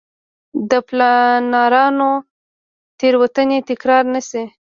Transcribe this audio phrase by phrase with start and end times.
[0.69, 2.11] د پلانرانو
[2.99, 4.43] تېروتنې تکرار نه شي.